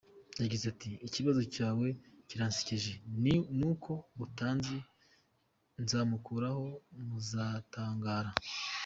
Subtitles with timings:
[0.41, 1.87] Yagize ati “Ikibazo cyawe
[2.27, 3.35] kiransekeje ni
[3.71, 3.91] uko
[4.25, 4.77] utanzi,
[5.81, 6.65] nzamumukuraho
[7.07, 8.29] muzatangara.